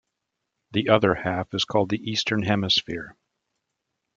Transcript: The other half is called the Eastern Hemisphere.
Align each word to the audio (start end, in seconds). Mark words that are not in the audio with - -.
The 0.71 0.89
other 0.89 1.13
half 1.13 1.53
is 1.53 1.63
called 1.63 1.89
the 1.89 1.99
Eastern 2.09 2.41
Hemisphere. 2.41 3.15